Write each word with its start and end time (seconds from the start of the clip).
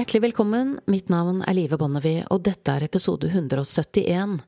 Hjertelig 0.00 0.22
velkommen, 0.22 0.78
mitt 0.88 1.10
navn 1.12 1.42
er 1.44 1.52
Live 1.52 1.76
Bonnevie, 1.76 2.22
og 2.32 2.40
dette 2.46 2.72
er 2.72 2.86
episode 2.86 3.28
171 3.28 4.38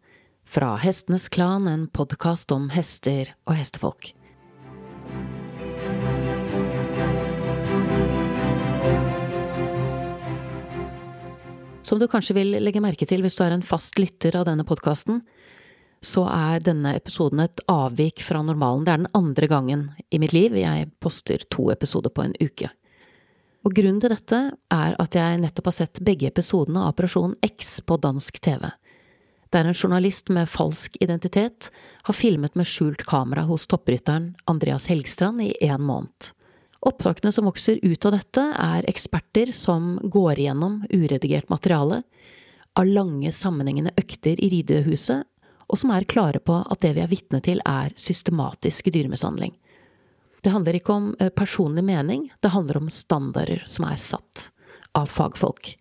fra 0.49 0.71
Hestenes 0.81 1.27
Klan, 1.29 1.67
en 1.69 1.83
podkast 1.93 2.55
om 2.57 2.71
hester 2.73 3.35
og 3.45 3.59
hestefolk. 3.59 4.15
Som 11.85 12.01
du 12.01 12.09
kanskje 12.09 12.39
vil 12.41 12.57
legge 12.57 12.81
merke 12.81 13.05
til 13.05 13.21
hvis 13.21 13.37
du 13.37 13.45
er 13.45 13.53
en 13.53 13.69
fast 13.75 14.01
lytter 14.01 14.41
av 14.41 14.49
denne 14.49 14.65
podkasten, 14.65 15.21
så 16.01 16.31
er 16.33 16.65
denne 16.65 16.97
episoden 16.97 17.45
et 17.45 17.61
avvik 17.69 18.25
fra 18.25 18.41
normalen. 18.41 18.89
Det 18.89 18.97
er 18.97 19.05
den 19.05 19.17
andre 19.21 19.53
gangen 19.53 19.91
i 20.09 20.23
mitt 20.23 20.33
liv 20.33 20.57
jeg 20.57 20.95
poster 20.97 21.45
to 21.53 21.69
episoder 21.77 22.09
på 22.09 22.25
en 22.25 22.41
uke. 22.41 22.73
Og 23.63 23.75
grunnen 23.77 24.01
til 24.03 24.11
dette 24.11 24.39
er 24.75 24.97
at 24.99 25.15
jeg 25.15 25.41
nettopp 25.43 25.69
har 25.71 25.77
sett 25.77 26.01
begge 26.03 26.27
episodene 26.33 26.83
av 26.83 26.97
Operasjon 26.97 27.37
X 27.47 27.77
på 27.87 27.99
dansk 28.03 28.41
TV. 28.43 28.67
Der 29.53 29.69
en 29.69 29.77
journalist 29.77 30.33
med 30.33 30.51
falsk 30.51 30.97
identitet 31.05 31.69
har 32.09 32.17
filmet 32.17 32.57
med 32.59 32.67
skjult 32.67 33.05
kamera 33.07 33.45
hos 33.47 33.69
topprytteren 33.71 34.33
Andreas 34.51 34.89
Helgstrand 34.91 35.45
i 35.45 35.53
én 35.61 35.85
måned. 35.85 36.33
Opptakene 36.83 37.31
som 37.31 37.47
vokser 37.47 37.79
ut 37.83 38.07
av 38.09 38.17
dette, 38.17 38.43
er 38.43 38.89
eksperter 38.91 39.53
som 39.55 40.01
går 40.03 40.41
igjennom 40.41 40.81
uredigert 40.91 41.53
materiale, 41.53 42.01
av 42.75 42.89
lange, 42.89 43.31
sammenhengende 43.31 43.93
økter 44.01 44.41
i 44.43 44.49
ridehuset, 44.51 45.29
og 45.69 45.79
som 45.79 45.93
er 45.95 46.09
klare 46.09 46.41
på 46.43 46.57
at 46.59 46.83
det 46.83 46.97
vi 46.97 47.05
er 47.05 47.13
vitne 47.13 47.39
til, 47.45 47.63
er 47.63 47.95
systematisk 47.95 48.91
dyremishandling. 48.91 49.55
Det 50.43 50.51
handler 50.51 50.75
ikke 50.75 50.95
om 50.95 51.13
eh, 51.21 51.31
personlig 51.31 51.85
mening, 51.87 52.27
det 52.41 52.51
handler 52.51 52.81
om 52.81 52.91
standarder 52.91 53.63
som 53.67 53.87
er 53.87 54.01
satt 54.01 54.49
av 54.99 55.07
fagfolk. 55.07 55.77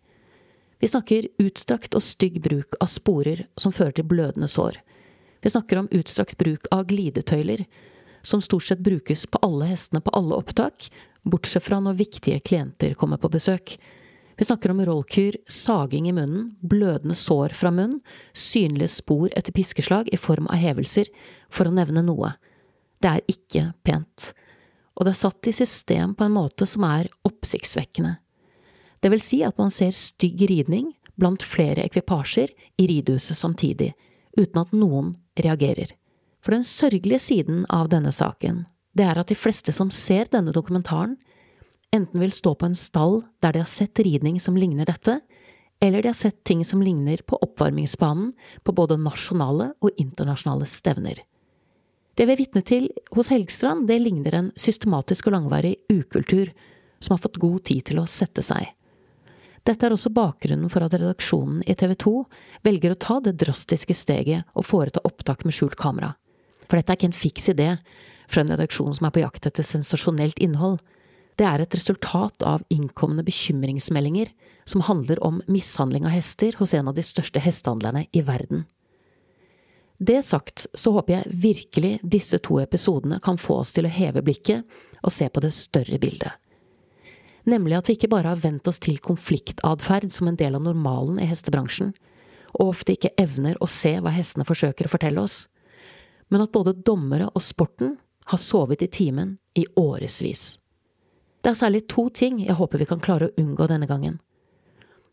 Vi 0.81 0.89
snakker 0.89 1.27
utstrakt 1.41 1.95
og 1.97 2.03
stygg 2.05 2.39
bruk 2.41 2.77
av 2.81 2.89
sporer 2.89 3.45
som 3.57 3.73
fører 3.73 3.97
til 3.97 4.07
blødende 4.09 4.49
sår. 4.49 4.77
Vi 5.41 5.49
snakker 5.49 5.81
om 5.81 5.89
utstrakt 5.93 6.37
bruk 6.37 6.69
av 6.73 6.85
glidetøyler, 6.89 7.65
som 8.21 8.41
stort 8.41 8.67
sett 8.67 8.83
brukes 8.85 9.25
på 9.25 9.41
alle 9.41 9.71
hestene 9.71 10.01
på 10.01 10.13
alle 10.13 10.37
opptak, 10.37 10.91
bortsett 11.25 11.65
fra 11.65 11.79
når 11.81 11.97
viktige 12.01 12.41
klienter 12.45 12.93
kommer 12.97 13.21
på 13.21 13.29
besøk. 13.33 13.75
Vi 14.37 14.45
snakker 14.45 14.73
om 14.73 14.81
rollkur, 14.85 15.37
saging 15.49 16.09
i 16.09 16.13
munnen, 16.17 16.51
blødende 16.61 17.17
sår 17.17 17.53
fra 17.57 17.69
munnen, 17.73 17.99
synlige 18.33 18.93
spor 18.93 19.33
etter 19.37 19.53
piskeslag 19.53 20.09
i 20.13 20.21
form 20.21 20.49
av 20.49 20.61
hevelser, 20.61 21.09
for 21.49 21.69
å 21.69 21.73
nevne 21.73 22.05
noe. 22.05 22.35
Det 23.01 23.09
er 23.09 23.25
ikke 23.29 23.67
pent. 23.85 24.31
Og 25.01 25.07
det 25.07 25.15
er 25.15 25.23
satt 25.23 25.47
i 25.49 25.51
system 25.57 26.11
på 26.13 26.27
en 26.27 26.35
måte 26.35 26.67
som 26.69 26.83
er 26.85 27.07
oppsiktsvekkende. 27.25 28.19
Det 29.01 29.09
vil 29.09 29.23
si 29.23 29.39
at 29.41 29.57
man 29.57 29.73
ser 29.73 29.95
stygg 29.97 30.43
ridning 30.45 30.91
blant 31.17 31.41
flere 31.41 31.81
ekvipasjer 31.87 32.53
i 32.77 32.85
ridehuset 32.85 33.39
samtidig, 33.39 33.95
uten 34.37 34.61
at 34.61 34.75
noen 34.77 35.15
reagerer. 35.41 35.95
For 36.45 36.53
den 36.53 36.61
sørgelige 36.65 37.21
siden 37.25 37.65
av 37.73 37.89
denne 37.89 38.13
saken, 38.13 38.67
det 38.93 39.07
er 39.09 39.17
at 39.17 39.33
de 39.33 39.37
fleste 39.37 39.73
som 39.73 39.89
ser 39.89 40.29
denne 40.29 40.53
dokumentaren, 40.53 41.17
enten 41.89 42.21
vil 42.21 42.37
stå 42.37 42.53
på 42.53 42.69
en 42.69 42.77
stall 42.77 43.23
der 43.41 43.55
de 43.55 43.63
har 43.65 43.73
sett 43.73 43.97
ridning 44.05 44.37
som 44.37 44.53
ligner 44.53 44.85
dette, 44.85 45.17
eller 45.81 46.05
de 46.05 46.13
har 46.13 46.21
sett 46.21 46.43
ting 46.45 46.61
som 46.61 46.85
ligner 46.85 47.25
på 47.25 47.41
oppvarmingsbanen 47.41 48.35
på 48.61 48.77
både 48.77 49.01
nasjonale 49.01 49.71
og 49.81 49.97
internasjonale 49.97 50.69
stevner. 50.69 51.25
Det 52.21 52.27
vi 52.29 52.35
er 52.35 52.37
vitne 52.37 52.61
til 52.61 52.83
hos 53.15 53.31
Helgstrand, 53.33 53.87
det 53.89 53.95
ligner 53.97 54.35
en 54.37 54.49
systematisk 54.53 55.25
og 55.25 55.33
langvarig 55.33 55.71
ukultur 55.89 56.51
som 57.01 57.15
har 57.15 57.21
fått 57.23 57.39
god 57.41 57.63
tid 57.65 57.87
til 57.87 57.97
å 57.97 58.03
sette 58.05 58.43
seg. 58.45 58.67
Dette 59.65 59.87
er 59.87 59.95
også 59.95 60.11
bakgrunnen 60.13 60.69
for 60.69 60.85
at 60.85 60.93
redaksjonen 60.93 61.63
i 61.65 61.73
TV 61.73 61.95
2 62.03 62.11
velger 62.67 62.93
å 62.93 62.99
ta 63.01 63.15
det 63.25 63.33
drastiske 63.41 63.95
steget 63.97 64.45
og 64.53 64.67
foreta 64.69 65.01
opptak 65.09 65.41
med 65.47 65.55
skjult 65.57 65.73
kamera. 65.81 66.11
For 66.67 66.77
dette 66.77 66.93
er 66.93 66.99
ikke 66.99 67.09
en 67.09 67.17
fiks 67.23 67.49
idé 67.55 67.71
fra 68.29 68.43
en 68.43 68.53
redaksjon 68.53 68.93
som 68.99 69.07
er 69.09 69.15
på 69.15 69.23
jakt 69.23 69.47
etter 69.49 69.65
sensasjonelt 69.65 70.37
innhold. 70.45 70.77
Det 71.41 71.47
er 71.49 71.65
et 71.65 71.73
resultat 71.73 72.45
av 72.45 72.61
innkomne 72.69 73.25
bekymringsmeldinger 73.25 74.29
som 74.69 74.85
handler 74.85 75.17
om 75.25 75.41
mishandling 75.49 76.05
av 76.05 76.13
hester 76.13 76.53
hos 76.61 76.75
en 76.77 76.93
av 76.93 77.01
de 77.01 77.07
største 77.07 77.41
hestehandlerne 77.41 78.05
i 78.13 78.21
verden. 78.29 78.67
Det 80.01 80.17
sagt, 80.25 80.65
så 80.73 80.93
håper 80.95 81.13
jeg 81.13 81.35
virkelig 81.43 81.91
disse 82.01 82.39
to 82.41 82.57
episodene 82.61 83.19
kan 83.21 83.37
få 83.37 83.59
oss 83.61 83.73
til 83.75 83.85
å 83.85 83.93
heve 83.93 84.23
blikket 84.25 84.65
og 85.01 85.13
se 85.13 85.27
på 85.29 85.43
det 85.43 85.53
større 85.53 85.99
bildet. 86.01 86.33
Nemlig 87.45 87.77
at 87.77 87.89
vi 87.89 87.95
ikke 87.97 88.09
bare 88.09 88.33
har 88.33 88.41
vent 88.41 88.67
oss 88.69 88.81
til 88.81 88.97
konfliktatferd 89.01 90.09
som 90.13 90.29
en 90.29 90.37
del 90.37 90.57
av 90.57 90.65
normalen 90.65 91.21
i 91.21 91.29
hestebransjen, 91.29 91.93
og 92.57 92.73
ofte 92.73 92.97
ikke 92.97 93.13
evner 93.21 93.57
å 93.61 93.69
se 93.69 93.93
hva 94.01 94.13
hestene 94.13 94.45
forsøker 94.45 94.89
å 94.89 94.93
fortelle 94.93 95.21
oss 95.21 95.45
men 96.31 96.41
at 96.41 96.53
både 96.55 96.77
dommere 96.87 97.27
og 97.35 97.43
sporten 97.43 97.97
har 98.31 98.39
sovet 98.39 98.81
i 98.85 98.87
timen 98.87 99.35
i 99.57 99.65
årevis. 99.75 100.55
Det 101.43 101.51
er 101.51 101.57
særlig 101.59 101.83
to 101.91 102.07
ting 102.15 102.39
jeg 102.39 102.55
håper 102.55 102.79
vi 102.79 102.87
kan 102.87 103.01
klare 103.03 103.27
å 103.27 103.41
unngå 103.41 103.67
denne 103.67 103.89
gangen. 103.89 104.19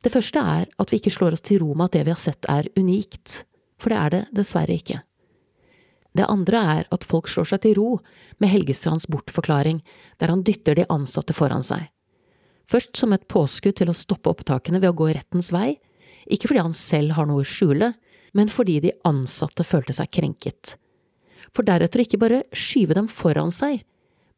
Det 0.04 0.12
første 0.14 0.38
er 0.38 0.68
at 0.78 0.92
vi 0.92 1.00
ikke 1.00 1.10
slår 1.10 1.34
oss 1.34 1.42
til 1.42 1.58
ro 1.64 1.72
med 1.72 1.88
at 1.88 1.96
det 1.96 2.04
vi 2.06 2.14
har 2.14 2.22
sett 2.22 2.46
er 2.46 2.68
unikt, 2.78 3.42
for 3.78 3.92
det 3.92 3.98
er 3.98 4.14
det 4.14 4.22
dessverre 4.40 4.74
ikke. 4.74 5.02
Det 6.18 6.26
andre 6.26 6.62
er 6.78 6.88
at 6.94 7.06
folk 7.06 7.28
slår 7.30 7.52
seg 7.52 7.62
til 7.62 7.76
ro 7.78 7.90
med 8.42 8.50
Helgestrands 8.50 9.06
bortforklaring, 9.10 9.82
der 10.18 10.32
han 10.32 10.42
dytter 10.46 10.78
de 10.78 10.88
ansatte 10.90 11.36
foran 11.36 11.62
seg. 11.62 11.86
Først 12.68 12.98
som 13.00 13.14
et 13.14 13.28
påskudd 13.30 13.78
til 13.78 13.92
å 13.92 13.96
stoppe 13.96 14.32
opptakene 14.32 14.80
ved 14.82 14.90
å 14.90 14.98
gå 14.98 15.12
rettens 15.14 15.52
vei, 15.54 15.78
ikke 16.28 16.50
fordi 16.50 16.64
han 16.64 16.76
selv 16.76 17.14
har 17.16 17.28
noe 17.28 17.44
å 17.44 17.48
skjule, 17.48 17.94
men 18.36 18.52
fordi 18.52 18.80
de 18.84 18.96
ansatte 19.08 19.64
følte 19.64 19.94
seg 19.96 20.10
krenket 20.12 20.76
for 21.54 21.66
deretter 21.66 22.04
ikke 22.04 22.20
bare 22.20 22.44
skyve 22.56 22.96
dem 22.98 23.08
foran 23.10 23.52
seg, 23.54 23.82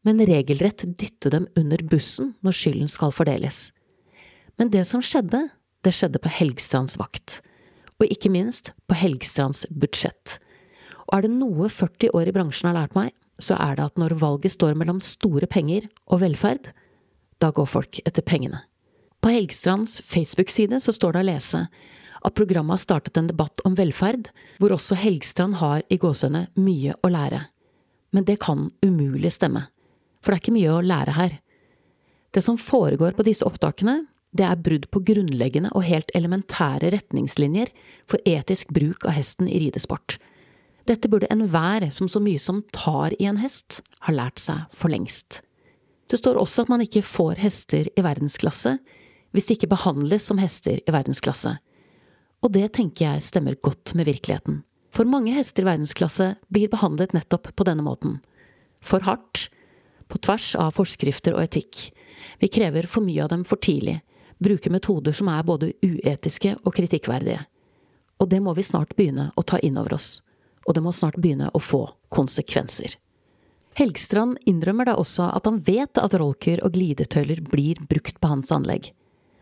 men 0.06 0.22
regelrett 0.24 0.86
dytte 0.98 1.32
dem 1.32 1.46
under 1.58 1.82
bussen 1.84 2.34
når 2.44 2.56
skylden 2.56 2.90
skal 2.90 3.12
fordeles. 3.14 3.68
Men 4.56 4.72
det 4.72 4.86
som 4.88 5.02
skjedde, 5.04 5.46
det 5.84 5.94
skjedde 5.96 6.20
på 6.22 6.32
Helgstrands 6.32 6.98
vakt, 7.00 7.40
og 8.00 8.08
ikke 8.12 8.32
minst 8.32 8.72
på 8.88 8.96
Helgstrands 8.96 9.66
budsjett. 9.70 10.38
Og 11.08 11.18
er 11.18 11.26
det 11.26 11.34
noe 11.34 11.68
40 11.68 12.14
år 12.16 12.30
i 12.30 12.34
bransjen 12.34 12.70
har 12.70 12.78
lært 12.78 12.96
meg, 12.96 13.12
så 13.40 13.56
er 13.60 13.76
det 13.76 13.86
at 13.90 14.00
når 14.00 14.18
valget 14.20 14.54
står 14.54 14.76
mellom 14.78 15.00
store 15.04 15.48
penger 15.50 15.88
og 16.08 16.22
velferd, 16.24 16.72
da 17.40 17.50
går 17.56 17.68
folk 17.68 18.00
etter 18.04 18.24
pengene. 18.24 18.62
På 19.20 19.32
Helgstrands 19.32 20.00
Facebook-side 20.08 20.80
så 20.80 20.92
står 20.96 21.16
det 21.16 21.22
å 21.22 21.28
lese 21.28 21.64
at 22.20 22.36
programmet 22.36 22.76
har 22.76 22.82
startet 22.82 23.16
en 23.16 23.30
debatt 23.30 23.62
om 23.64 23.76
velferd, 23.76 24.28
hvor 24.60 24.74
også 24.76 24.96
Helgstrand 25.00 25.56
har 25.60 25.84
i 25.88 25.96
gåsehudene 26.00 26.48
mye 26.60 26.96
å 27.00 27.10
lære. 27.12 27.46
Men 28.12 28.26
det 28.28 28.40
kan 28.44 28.68
umulig 28.84 29.32
stemme, 29.32 29.66
for 30.20 30.32
det 30.32 30.40
er 30.40 30.44
ikke 30.44 30.56
mye 30.56 30.74
å 30.74 30.84
lære 30.84 31.16
her. 31.16 31.36
Det 32.30 32.42
som 32.44 32.60
foregår 32.60 33.16
på 33.16 33.24
disse 33.26 33.46
opptakene, 33.46 34.04
det 34.36 34.46
er 34.46 34.60
brudd 34.62 34.86
på 34.94 35.02
grunnleggende 35.08 35.72
og 35.74 35.86
helt 35.88 36.10
elementære 36.14 36.92
retningslinjer 36.94 37.72
for 38.10 38.22
etisk 38.28 38.70
bruk 38.74 39.04
av 39.04 39.16
hesten 39.16 39.48
i 39.50 39.58
ridesport. 39.62 40.18
Dette 40.86 41.10
burde 41.10 41.30
enhver 41.30 41.88
som 41.94 42.08
så 42.08 42.22
mye 42.22 42.40
som 42.40 42.62
tar 42.74 43.14
i 43.18 43.26
en 43.30 43.40
hest, 43.42 43.82
ha 44.06 44.14
lært 44.14 44.38
seg 44.42 44.70
for 44.74 44.92
lengst. 44.92 45.42
Det 46.10 46.18
står 46.18 46.38
også 46.40 46.64
at 46.64 46.70
man 46.72 46.82
ikke 46.82 47.06
får 47.06 47.42
hester 47.42 47.90
i 47.90 48.06
verdensklasse 48.06 48.78
hvis 49.30 49.46
de 49.46 49.54
ikke 49.54 49.70
behandles 49.70 50.24
som 50.26 50.40
hester 50.42 50.80
i 50.82 50.94
verdensklasse 50.94 51.58
og 52.40 52.52
det 52.56 52.70
tenker 52.76 53.06
jeg 53.06 53.24
stemmer 53.24 53.58
godt 53.60 53.94
med 53.96 54.08
virkeligheten. 54.08 54.62
For 54.90 55.06
mange 55.06 55.34
hester 55.36 55.64
i 55.64 55.68
verdensklasse 55.68 56.34
blir 56.52 56.70
behandlet 56.72 57.12
nettopp 57.14 57.52
på 57.54 57.66
denne 57.68 57.84
måten. 57.86 58.18
For 58.80 59.04
hardt, 59.04 59.48
på 60.10 60.18
tvers 60.24 60.54
av 60.58 60.74
forskrifter 60.74 61.36
og 61.36 61.44
etikk. 61.44 61.90
Vi 62.40 62.50
krever 62.50 62.88
for 62.90 63.04
mye 63.04 63.22
av 63.22 63.30
dem 63.32 63.44
for 63.46 63.60
tidlig, 63.62 64.00
bruker 64.42 64.72
metoder 64.72 65.14
som 65.16 65.28
er 65.32 65.46
både 65.46 65.72
uetiske 65.84 66.56
og 66.64 66.74
kritikkverdige. 66.76 67.44
Og 68.20 68.28
det 68.28 68.40
må 68.44 68.54
vi 68.56 68.66
snart 68.66 68.96
begynne 68.96 69.30
å 69.36 69.44
ta 69.46 69.60
inn 69.64 69.78
over 69.80 69.94
oss. 69.96 70.20
Og 70.68 70.76
det 70.76 70.82
må 70.84 70.92
snart 70.92 71.16
begynne 71.20 71.48
å 71.54 71.60
få 71.62 71.86
konsekvenser. 72.12 72.98
Helgstrand 73.78 74.40
innrømmer 74.50 74.90
da 74.90 74.96
også 74.98 75.30
at 75.30 75.46
han 75.46 75.60
vet 75.64 76.00
at 76.00 76.16
rolker 76.18 76.60
og 76.66 76.74
glidetøyler 76.74 77.40
blir 77.46 77.78
brukt 77.88 78.18
på 78.20 78.32
hans 78.32 78.50
anlegg 78.52 78.90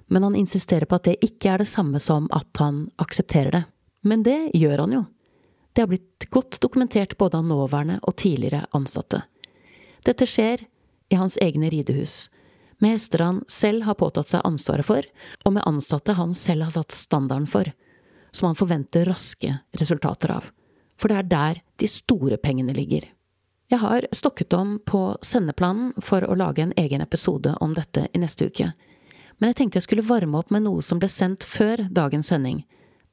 men 0.09 0.23
han 0.23 0.37
insisterer 0.37 0.85
på 0.85 0.97
at 0.97 1.05
det 1.05 1.19
ikke 1.25 1.53
er 1.53 1.63
det 1.63 1.69
samme 1.69 2.01
som 2.01 2.29
at 2.33 2.49
han 2.61 2.87
aksepterer 3.01 3.53
det. 3.53 3.63
Men 4.01 4.23
det 4.25 4.51
gjør 4.57 4.85
han 4.85 4.95
jo. 4.97 5.05
Det 5.73 5.85
har 5.85 5.91
blitt 5.91 6.29
godt 6.33 6.61
dokumentert 6.65 7.17
både 7.19 7.39
av 7.39 7.47
nåværende 7.47 7.99
og 8.03 8.17
tidligere 8.17 8.65
ansatte. 8.75 9.23
Dette 10.09 10.27
skjer 10.27 10.65
i 11.13 11.19
hans 11.19 11.37
egne 11.45 11.69
ridehus, 11.71 12.29
med 12.79 13.01
han 13.19 13.43
selv 13.49 13.83
har 13.83 13.95
påtatt 13.99 14.29
seg 14.29 14.45
ansvaret 14.45 14.87
for, 14.87 15.03
og 15.45 15.53
med 15.53 15.67
ansatte 15.67 16.15
han 16.15 16.35
selv 16.35 16.69
har 16.69 16.71
satt 16.77 16.95
standarden 16.95 17.47
for, 17.47 17.73
som 18.31 18.47
han 18.51 18.59
forventer 18.59 19.09
raske 19.09 19.59
resultater 19.73 20.31
av. 20.31 20.51
For 20.99 21.09
det 21.09 21.17
er 21.19 21.31
der 21.31 21.63
de 21.79 21.89
store 21.89 22.37
pengene 22.37 22.75
ligger. 22.75 23.07
Jeg 23.69 23.79
har 23.83 24.07
stokket 24.13 24.55
om 24.57 24.79
på 24.81 25.17
sendeplanen 25.23 25.93
for 26.01 26.25
å 26.25 26.37
lage 26.39 26.63
en 26.63 26.73
egen 26.77 27.03
episode 27.05 27.55
om 27.61 27.75
dette 27.77 28.07
i 28.13 28.21
neste 28.23 28.49
uke, 28.49 28.73
men 29.39 29.53
jeg 29.53 29.59
tenkte 29.59 29.79
jeg 29.79 29.87
skulle 29.87 30.07
varme 30.09 30.39
opp 30.41 30.51
med 30.51 30.65
noe 30.65 30.83
som 30.83 30.99
ble 30.99 31.11
sendt 31.13 31.45
før 31.47 31.85
dagens 31.95 32.33
sending, 32.33 32.65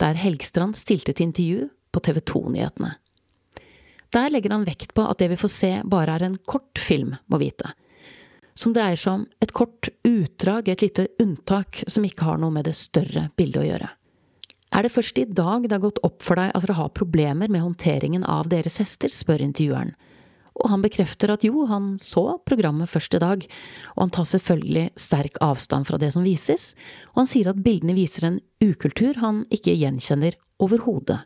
der 0.02 0.18
Helgstrand 0.18 0.78
stilte 0.80 1.14
til 1.14 1.30
intervju 1.30 1.68
på 1.94 2.02
TV 2.04 2.22
2-nyhetene. 2.22 2.96
Der 4.16 4.32
legger 4.32 4.56
han 4.56 4.66
vekt 4.66 4.94
på 4.96 5.04
at 5.06 5.20
det 5.20 5.30
vi 5.34 5.40
får 5.40 5.52
se, 5.52 5.72
bare 5.84 6.16
er 6.16 6.26
en 6.26 6.38
kort 6.48 6.80
film, 6.80 7.16
må 7.28 7.40
vite. 7.42 7.74
Som 8.56 8.74
dreier 8.76 9.00
seg 9.00 9.20
om 9.20 9.26
et 9.44 9.52
kort 9.56 9.90
utdrag, 10.08 10.70
et 10.72 10.84
lite 10.86 11.10
unntak, 11.22 11.84
som 11.92 12.06
ikke 12.08 12.28
har 12.28 12.40
noe 12.40 12.54
med 12.56 12.68
det 12.70 12.76
større 12.80 13.30
bildet 13.36 13.62
å 13.62 13.68
gjøre. 13.68 13.90
Er 14.76 14.84
det 14.84 14.92
først 14.96 15.20
i 15.20 15.28
dag 15.28 15.68
det 15.68 15.76
har 15.76 15.84
gått 15.84 16.02
opp 16.04 16.24
for 16.24 16.40
deg 16.40 16.52
at 16.56 16.66
dere 16.66 16.78
har 16.80 16.96
problemer 16.96 17.52
med 17.52 17.64
håndteringen 17.64 18.26
av 18.28 18.50
deres 18.52 18.80
hester, 18.82 19.12
spør 19.12 19.44
intervjueren. 19.46 19.94
Og 20.56 20.72
han 20.72 20.84
bekrefter 20.84 21.34
at 21.34 21.44
jo, 21.44 21.66
han 21.68 21.98
så 22.00 22.38
programmet 22.48 22.88
først 22.88 23.18
i 23.18 23.22
dag, 23.24 23.44
og 23.96 24.02
han 24.06 24.14
tar 24.16 24.28
selvfølgelig 24.32 24.88
sterk 25.00 25.40
avstand 25.44 25.88
fra 25.88 26.00
det 26.00 26.14
som 26.16 26.24
vises, 26.24 26.72
og 27.12 27.24
han 27.24 27.32
sier 27.32 27.52
at 27.52 27.60
bildene 27.64 27.96
viser 27.96 28.30
en 28.30 28.42
ukultur 28.64 29.20
han 29.20 29.44
ikke 29.52 29.76
gjenkjenner 29.76 30.40
overhodet 30.64 31.26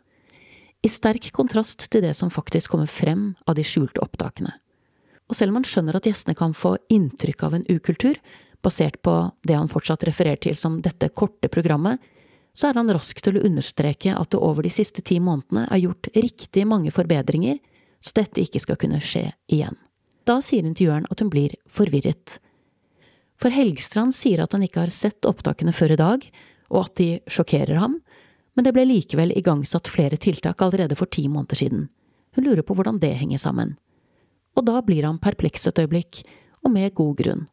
i 0.82 0.88
sterk 0.88 1.28
kontrast 1.36 1.86
til 1.92 2.04
det 2.04 2.14
som 2.16 2.32
faktisk 2.32 2.72
kommer 2.72 2.90
frem 2.90 3.34
av 3.46 3.56
de 3.58 3.64
skjulte 3.66 4.00
opptakene. 4.04 4.52
Og 5.30 5.36
selv 5.38 5.52
om 5.52 5.60
han 5.60 5.66
skjønner 5.68 5.96
at 5.96 6.06
gjestene 6.08 6.34
kan 6.34 6.54
få 6.56 6.74
inntrykk 6.90 7.44
av 7.46 7.54
en 7.54 7.66
ukultur, 7.70 8.18
basert 8.60 8.98
på 9.06 9.14
det 9.46 9.54
han 9.56 9.70
fortsatt 9.70 10.02
refererer 10.08 10.40
til 10.42 10.56
som 10.58 10.80
dette 10.82 11.08
korte 11.14 11.48
programmet, 11.48 12.02
så 12.52 12.68
er 12.68 12.80
han 12.80 12.90
rask 12.90 13.20
til 13.22 13.38
å 13.38 13.44
understreke 13.46 14.12
at 14.16 14.32
det 14.34 14.40
over 14.42 14.66
de 14.66 14.72
siste 14.74 15.04
ti 15.06 15.20
månedene 15.22 15.68
er 15.70 15.84
gjort 15.84 16.10
riktig 16.16 16.66
mange 16.66 16.90
forbedringer, 16.92 17.60
så 18.02 18.16
dette 18.18 18.42
ikke 18.42 18.62
skal 18.64 18.78
kunne 18.80 18.98
skje 19.04 19.28
igjen. 19.52 19.78
Da 20.26 20.40
sier 20.44 20.66
intervjueren 20.66 21.06
at 21.12 21.22
hun 21.22 21.30
blir 21.32 21.54
forvirret. 21.70 22.40
For 23.40 23.54
Helgstrand 23.54 24.12
sier 24.16 24.42
at 24.42 24.52
han 24.52 24.64
ikke 24.66 24.82
har 24.82 24.92
sett 24.92 25.28
opptakene 25.28 25.72
før 25.72 25.94
i 25.94 26.00
dag, 26.00 26.26
og 26.70 26.82
at 26.84 26.98
de 27.00 27.08
sjokkerer 27.30 27.78
ham, 27.80 28.00
men 28.58 28.66
det 28.66 28.74
ble 28.74 28.84
likevel 28.88 29.32
igangsatt 29.38 29.88
flere 29.88 30.18
tiltak 30.20 30.60
allerede 30.62 30.98
for 30.98 31.08
ti 31.08 31.28
måneder 31.30 31.62
siden. 31.62 31.86
Hun 32.36 32.46
lurer 32.46 32.66
på 32.66 32.74
hvordan 32.76 32.98
det 33.02 33.14
henger 33.22 33.40
sammen. 33.42 33.76
Og 34.60 34.66
da 34.68 34.82
blir 34.84 35.06
han 35.08 35.20
perpleks 35.22 35.64
et 35.70 35.80
øyeblikk, 35.80 36.22
og 36.60 36.74
med 36.74 36.92
god 36.94 37.14
grunn. 37.16 37.46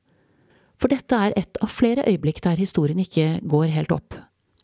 For 0.78 0.92
dette 0.92 1.16
er 1.16 1.36
et 1.40 1.60
av 1.64 1.72
flere 1.72 2.04
øyeblikk 2.06 2.42
der 2.44 2.60
historien 2.60 3.00
ikke 3.00 3.40
går 3.48 3.72
helt 3.74 3.94
opp, 3.96 4.18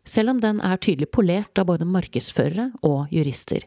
selv 0.06 0.34
om 0.34 0.42
den 0.44 0.60
er 0.62 0.82
tydelig 0.84 1.08
polert 1.16 1.58
av 1.58 1.70
både 1.72 1.88
markedsførere 1.88 2.68
og 2.84 3.14
jurister. 3.16 3.64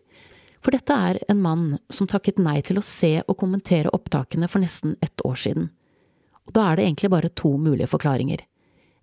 For 0.61 0.76
dette 0.76 0.93
er 0.93 1.19
en 1.31 1.40
mann 1.40 1.64
som 1.88 2.08
takket 2.11 2.38
nei 2.43 2.61
til 2.67 2.78
å 2.78 2.84
se 2.84 3.17
og 3.25 3.38
kommentere 3.40 3.93
opptakene 3.96 4.50
for 4.52 4.61
nesten 4.61 4.94
ett 5.00 5.25
år 5.25 5.40
siden. 5.40 5.70
Og 6.46 6.55
da 6.55 6.69
er 6.69 6.76
det 6.76 6.87
egentlig 6.87 7.11
bare 7.11 7.32
to 7.32 7.56
mulige 7.58 7.88
forklaringer. 7.90 8.44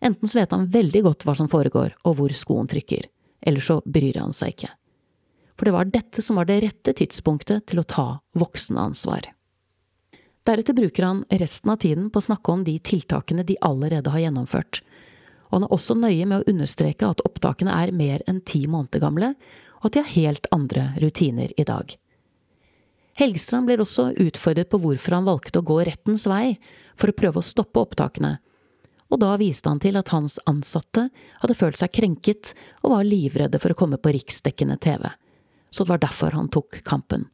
Enten 0.03 0.29
så 0.29 0.37
vet 0.37 0.53
han 0.53 0.69
veldig 0.71 1.01
godt 1.03 1.25
hva 1.25 1.35
som 1.39 1.49
foregår, 1.51 1.97
og 2.05 2.19
hvor 2.19 2.35
skoen 2.37 2.69
trykker 2.69 3.09
eller 3.43 3.59
så 3.59 3.81
bryr 3.85 4.19
han 4.21 4.33
seg 4.35 4.55
ikke. 4.55 4.71
For 5.59 5.67
det 5.67 5.75
var 5.75 5.89
dette 5.91 6.23
som 6.23 6.39
var 6.39 6.47
det 6.49 6.61
rette 6.63 6.93
tidspunktet 6.97 7.67
til 7.69 7.81
å 7.81 7.87
ta 7.87 8.05
voksenansvar. 8.39 9.27
Deretter 10.43 10.75
bruker 10.75 11.03
han 11.07 11.23
resten 11.29 11.71
av 11.71 11.79
tiden 11.79 12.09
på 12.11 12.19
å 12.19 12.27
snakke 12.27 12.51
om 12.51 12.63
de 12.67 12.75
tiltakene 12.83 13.45
de 13.47 13.55
allerede 13.63 14.11
har 14.11 14.25
gjennomført, 14.25 14.81
og 15.47 15.59
han 15.59 15.65
er 15.67 15.75
også 15.75 15.95
nøye 15.95 16.25
med 16.27 16.41
å 16.41 16.51
understreke 16.51 17.07
at 17.07 17.23
opptakene 17.27 17.71
er 17.71 17.93
mer 17.95 18.23
enn 18.27 18.41
ti 18.43 18.65
måneder 18.67 19.03
gamle, 19.03 19.33
og 19.79 19.87
at 19.87 19.95
de 19.95 20.03
har 20.03 20.15
helt 20.15 20.49
andre 20.55 20.89
rutiner 20.99 21.53
i 21.55 21.67
dag. 21.67 21.95
Helgstrand 23.19 23.69
blir 23.69 23.83
også 23.83 24.09
utfordret 24.19 24.71
på 24.71 24.79
hvorfor 24.81 25.15
han 25.15 25.27
valgte 25.29 25.61
å 25.61 25.67
gå 25.67 25.77
rettens 25.85 26.25
vei 26.27 26.57
for 26.97 27.11
å 27.11 27.15
prøve 27.15 27.39
å 27.39 27.45
stoppe 27.45 27.79
opptakene, 27.83 28.39
og 29.13 29.19
da 29.21 29.35
viste 29.37 29.69
han 29.69 29.79
til 29.79 29.99
at 29.99 30.09
hans 30.09 30.39
ansatte 30.49 31.05
hadde 31.43 31.55
følt 31.57 31.77
seg 31.77 31.93
krenket 31.93 32.55
og 32.81 32.95
var 32.95 33.05
livredde 33.05 33.61
for 33.61 33.71
å 33.71 33.77
komme 33.77 33.99
på 34.01 34.15
riksdekkende 34.15 34.79
TV. 34.81 35.05
Så 35.69 35.85
det 35.85 35.93
var 35.93 36.01
derfor 36.01 36.33
han 36.33 36.49
tok 36.49 36.79
kampen. 36.87 37.27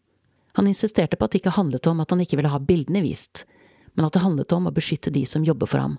Han 0.58 0.68
insisterte 0.68 1.18
på 1.18 1.26
at 1.26 1.34
det 1.34 1.44
ikke 1.44 1.58
handlet 1.58 1.88
om 1.88 2.02
at 2.02 2.12
han 2.14 2.22
ikke 2.24 2.40
ville 2.40 2.52
ha 2.52 2.60
bildene 2.60 3.04
vist, 3.06 3.46
men 3.94 4.08
at 4.08 4.16
det 4.16 4.24
handlet 4.24 4.54
om 4.56 4.70
å 4.70 4.74
beskytte 4.76 5.14
de 5.14 5.26
som 5.30 5.46
jobber 5.46 5.70
for 5.70 5.84
ham. 5.84 5.98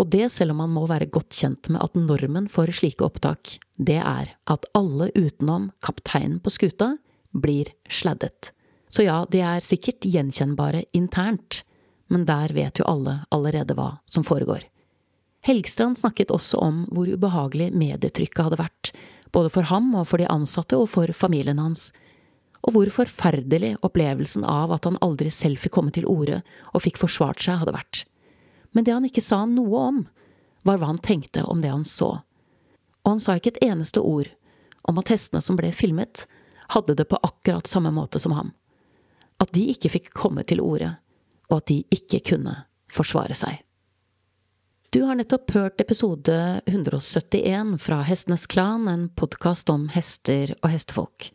Og 0.00 0.08
det 0.08 0.30
selv 0.32 0.54
om 0.54 0.62
han 0.64 0.72
må 0.72 0.86
være 0.88 1.10
godt 1.12 1.36
kjent 1.36 1.68
med 1.72 1.82
at 1.84 1.96
normen 1.98 2.48
for 2.52 2.70
slike 2.72 3.04
opptak, 3.04 3.58
det 3.76 4.00
er 4.00 4.32
at 4.50 4.66
alle 4.78 5.10
utenom 5.14 5.70
kapteinen 5.84 6.40
på 6.40 6.52
skuta 6.54 6.94
blir 7.32 7.68
sladdet. 7.90 8.52
Så 8.92 9.04
ja, 9.06 9.22
de 9.28 9.40
er 9.44 9.64
sikkert 9.64 10.04
gjenkjennbare 10.04 10.84
internt, 10.96 11.62
men 12.12 12.26
der 12.28 12.52
vet 12.52 12.80
jo 12.80 12.88
alle 12.88 13.22
allerede 13.32 13.76
hva 13.76 13.96
som 14.08 14.24
foregår. 14.24 14.64
Helgstrand 15.42 15.98
snakket 15.98 16.30
også 16.30 16.60
om 16.62 16.84
hvor 16.92 17.08
ubehagelig 17.08 17.72
medietrykket 17.74 18.46
hadde 18.46 18.60
vært, 18.60 18.92
både 19.32 19.50
for 19.50 19.66
ham 19.72 19.90
og 19.96 20.06
for 20.10 20.20
de 20.20 20.28
ansatte 20.30 20.78
og 20.78 20.90
for 20.92 21.10
familien 21.16 21.58
hans, 21.58 21.90
og 22.62 22.74
hvor 22.76 22.90
forferdelig 22.94 23.74
opplevelsen 23.82 24.44
av 24.46 24.72
at 24.74 24.86
han 24.86 24.98
aldri 25.02 25.32
selv 25.34 25.58
fikk 25.58 25.74
komme 25.78 25.94
til 25.94 26.06
orde 26.06 26.42
og 26.72 26.84
fikk 26.84 27.00
forsvart 27.02 27.42
seg, 27.42 27.58
hadde 27.62 27.74
vært. 27.74 28.04
Men 28.72 28.86
det 28.86 28.94
han 28.94 29.06
ikke 29.08 29.24
sa 29.24 29.42
noe 29.50 29.86
om, 29.90 30.04
var 30.62 30.78
hva 30.78 30.92
han 30.92 31.02
tenkte 31.02 31.42
om 31.44 31.62
det 31.62 31.72
han 31.72 31.84
så. 31.84 32.20
Og 33.02 33.16
han 33.16 33.22
sa 33.22 33.34
ikke 33.36 33.56
et 33.56 33.64
eneste 33.66 34.00
ord 34.00 34.30
om 34.86 34.98
at 34.98 35.10
hestene 35.10 35.42
som 35.42 35.58
ble 35.58 35.72
filmet, 35.74 36.24
hadde 36.72 36.94
det 36.98 37.08
på 37.10 37.18
akkurat 37.22 37.68
samme 37.68 37.90
måte 37.94 38.18
som 38.22 38.34
ham. 38.34 38.54
At 39.42 39.52
de 39.54 39.66
ikke 39.74 39.90
fikk 39.92 40.12
komme 40.14 40.46
til 40.46 40.62
orde, 40.62 40.94
og 41.50 41.60
at 41.60 41.68
de 41.70 41.82
ikke 41.92 42.22
kunne 42.32 42.54
forsvare 42.92 43.36
seg. 43.36 43.60
Du 44.92 45.02
har 45.08 45.16
nettopp 45.16 45.54
hørt 45.54 45.80
episode 45.80 46.34
171 46.68 47.78
fra 47.80 48.02
Hestenes 48.04 48.46
Klan, 48.46 48.88
en 48.88 49.06
podkast 49.16 49.70
om 49.72 49.86
hester 49.94 50.52
og 50.60 50.68
hestefolk. 50.74 51.30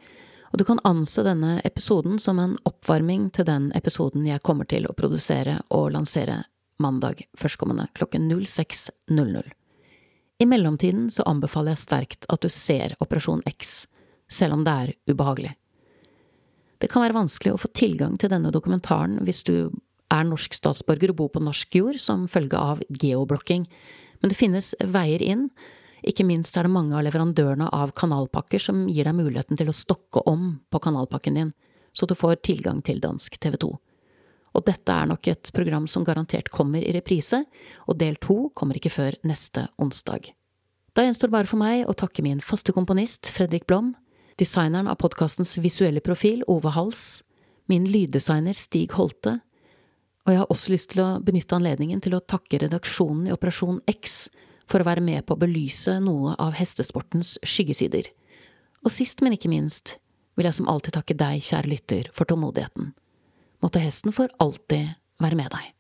Og 0.52 0.60
du 0.62 0.64
kan 0.68 0.82
anse 0.88 1.24
denne 1.26 1.58
episoden 1.68 2.20
som 2.24 2.40
en 2.40 2.56
oppvarming 2.68 3.30
til 3.36 3.48
den 3.50 3.72
episoden 3.76 4.26
jeg 4.28 4.44
kommer 4.48 4.68
til 4.70 4.88
å 4.88 4.96
produsere 4.96 5.60
og 5.76 5.92
lansere 5.96 6.44
mandag 6.80 7.26
førstkommende 7.38 7.88
klokken 7.98 8.30
06.00. 8.32 9.52
I 10.40 10.46
mellomtiden 10.46 11.10
så 11.10 11.26
anbefaler 11.26 11.74
jeg 11.74 11.84
sterkt 11.84 12.28
at 12.30 12.44
du 12.46 12.50
ser 12.54 12.94
Operasjon 13.02 13.42
X, 13.50 13.88
selv 14.30 14.60
om 14.60 14.66
det 14.68 14.74
er 14.74 14.94
ubehagelig. 15.10 15.56
Det 16.78 16.92
kan 16.92 17.02
være 17.02 17.18
vanskelig 17.18 17.56
å 17.56 17.62
få 17.62 17.72
tilgang 17.74 18.20
til 18.22 18.30
denne 18.30 18.54
dokumentaren 18.54 19.18
hvis 19.26 19.42
du 19.48 19.72
er 20.14 20.28
norsk 20.28 20.54
statsborger 20.54 21.12
og 21.12 21.18
bor 21.24 21.32
på 21.34 21.42
norsk 21.44 21.80
jord 21.80 21.98
som 22.00 22.28
følge 22.32 22.60
av 22.60 22.84
geoblokking. 23.02 23.66
Men 24.22 24.32
det 24.32 24.38
finnes 24.38 24.76
veier 24.94 25.24
inn. 25.26 25.48
Ikke 26.06 26.26
minst 26.28 26.58
er 26.58 26.68
det 26.68 26.74
mange 26.74 26.94
av 26.98 27.06
leverandørene 27.08 27.70
av 27.74 27.94
kanalpakker 27.98 28.62
som 28.62 28.86
gir 28.92 29.08
deg 29.08 29.18
muligheten 29.18 29.58
til 29.58 29.72
å 29.72 29.76
stokke 29.76 30.22
om 30.30 30.60
på 30.70 30.82
kanalpakken 30.84 31.40
din, 31.40 31.54
så 31.94 32.06
du 32.06 32.14
får 32.16 32.42
tilgang 32.46 32.84
til 32.86 33.02
dansk 33.02 33.40
TV 33.42 33.58
2. 33.64 33.72
Og 34.58 34.66
dette 34.66 34.94
er 34.94 35.10
nok 35.10 35.28
et 35.30 35.52
program 35.54 35.88
som 35.90 36.06
garantert 36.06 36.50
kommer 36.54 36.82
i 36.82 36.94
reprise, 36.96 37.44
og 37.86 37.98
del 38.02 38.18
to 38.22 38.50
kommer 38.58 38.78
ikke 38.78 38.94
før 38.94 39.18
neste 39.28 39.68
onsdag. 39.82 40.32
Da 40.98 41.06
gjenstår 41.06 41.34
bare 41.34 41.50
for 41.50 41.62
meg 41.62 41.86
å 41.86 41.98
takke 41.98 42.24
min 42.26 42.42
faste 42.42 42.74
komponist 42.74 43.30
Fredrik 43.34 43.68
Blom, 43.70 43.94
designeren 44.38 44.90
av 44.90 44.98
podkastens 45.02 45.56
visuelle 45.62 46.02
profil 46.02 46.44
Ove 46.50 46.74
Hals, 46.74 47.24
min 47.70 47.86
lyddesigner 47.90 48.56
Stig 48.58 48.94
Holte, 48.98 49.40
og 50.28 50.34
jeg 50.34 50.42
har 50.42 50.50
også 50.52 50.74
lyst 50.74 50.90
til 50.92 51.02
å 51.06 51.12
benytte 51.24 51.56
anledningen 51.56 52.02
til 52.04 52.18
å 52.18 52.20
takke 52.20 52.60
redaksjonen 52.60 53.30
i 53.30 53.34
Operasjon 53.36 53.80
X 53.88 54.26
for 54.68 54.84
å 54.84 54.88
være 54.88 55.04
med 55.04 55.26
på 55.26 55.36
å 55.36 55.42
belyse 55.42 55.98
noe 56.04 56.36
av 56.42 56.56
hestesportens 56.58 57.38
skyggesider. 57.46 58.10
Og 58.84 58.94
sist, 58.94 59.24
men 59.24 59.36
ikke 59.38 59.52
minst, 59.52 59.98
vil 60.38 60.48
jeg 60.50 60.60
som 60.60 60.70
alltid 60.70 60.98
takke 61.00 61.18
deg, 61.18 61.42
kjære 61.44 61.72
lytter, 61.72 62.12
for 62.14 62.30
tålmodigheten. 62.30 62.92
Måtte 63.64 63.82
hesten 63.82 64.14
for 64.14 64.32
alltid 64.44 64.94
være 65.24 65.40
med 65.40 65.50
deg. 65.56 65.77